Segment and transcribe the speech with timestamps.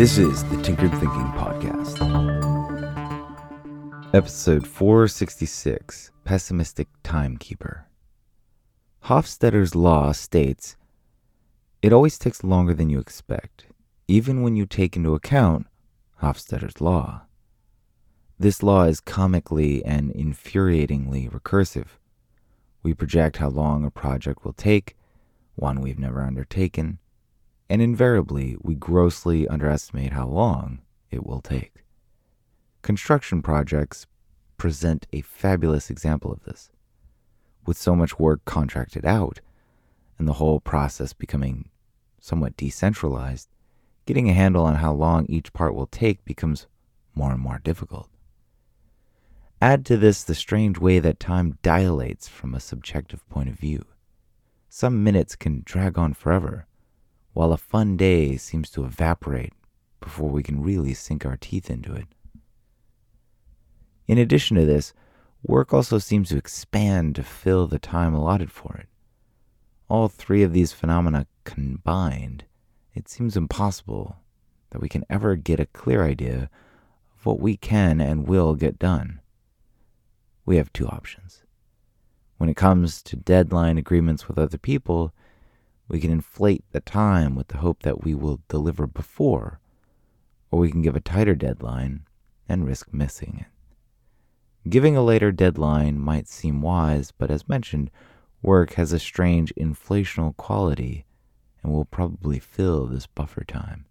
[0.00, 2.00] This is the Tinkered Thinking Podcast.
[4.14, 7.86] Episode 466 Pessimistic Timekeeper.
[9.04, 10.78] Hofstadter's law states
[11.82, 13.66] it always takes longer than you expect,
[14.08, 15.66] even when you take into account
[16.22, 17.24] Hofstadter's law.
[18.38, 21.98] This law is comically and infuriatingly recursive.
[22.82, 24.96] We project how long a project will take,
[25.56, 27.00] one we've never undertaken,
[27.70, 31.84] and invariably we grossly underestimate how long it will take.
[32.82, 34.06] Construction projects
[34.56, 36.68] present a fabulous example of this.
[37.64, 39.40] With so much work contracted out,
[40.18, 41.70] and the whole process becoming
[42.18, 43.48] somewhat decentralized,
[44.04, 46.66] getting a handle on how long each part will take becomes
[47.14, 48.08] more and more difficult.
[49.62, 53.84] Add to this the strange way that time dilates from a subjective point of view.
[54.68, 56.66] Some minutes can drag on forever,
[57.32, 59.52] while a fun day seems to evaporate
[60.00, 62.06] before we can really sink our teeth into it.
[64.06, 64.92] In addition to this,
[65.42, 68.88] work also seems to expand to fill the time allotted for it.
[69.88, 72.44] All three of these phenomena combined,
[72.94, 74.16] it seems impossible
[74.70, 76.50] that we can ever get a clear idea
[77.16, 79.20] of what we can and will get done.
[80.44, 81.42] We have two options.
[82.38, 85.12] When it comes to deadline agreements with other people,
[85.90, 89.58] we can inflate the time with the hope that we will deliver before,
[90.52, 92.06] or we can give a tighter deadline
[92.48, 94.70] and risk missing it.
[94.70, 97.90] Giving a later deadline might seem wise, but as mentioned,
[98.40, 101.06] work has a strange inflational quality
[101.60, 103.86] and will probably fill this buffer time.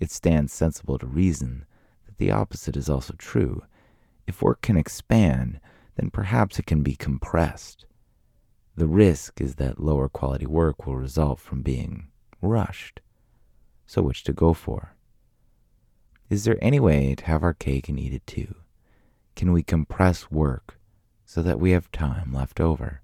[0.00, 1.66] It stands sensible to reason
[2.06, 3.64] that the opposite is also true.
[4.26, 5.60] If work can expand,
[5.96, 7.84] then perhaps it can be compressed.
[8.76, 12.08] The risk is that lower quality work will result from being
[12.42, 13.00] rushed.
[13.86, 14.96] So, which to go for?
[16.28, 18.56] Is there any way to have our cake and eat it too?
[19.36, 20.78] Can we compress work
[21.24, 23.02] so that we have time left over?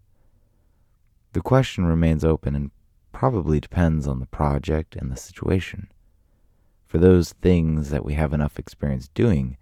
[1.33, 2.71] The question remains open and
[3.13, 5.89] probably depends on the project and the situation.
[6.87, 9.57] For those things that we have enough experience doing,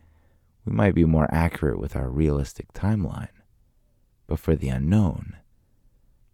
[0.64, 3.28] we might be more accurate with our realistic timeline.
[4.26, 5.36] But for the unknown,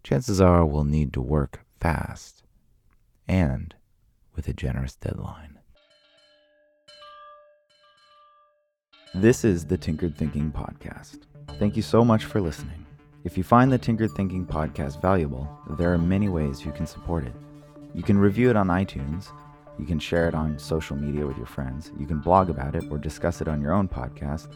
[0.05, 2.43] chances are we'll need to work fast
[3.27, 3.73] and
[4.35, 5.57] with a generous deadline.
[9.15, 11.21] This is the Tinkered Thinking Podcast.
[11.57, 12.85] Thank you so much for listening.
[13.23, 17.25] If you find the Tinkered Thinking Podcast valuable, there are many ways you can support
[17.25, 17.33] it.
[17.95, 19.29] You can review it on iTunes,
[19.79, 22.83] you can share it on social media with your friends, you can blog about it
[22.91, 24.49] or discuss it on your own podcast,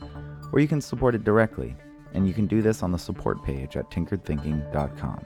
[0.53, 1.75] or you can support it directly,
[2.13, 5.25] and you can do this on the support page at tinkeredthinking.com.